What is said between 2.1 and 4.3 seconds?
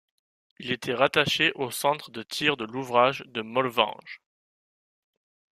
tir de l'ouvrage de Molvange.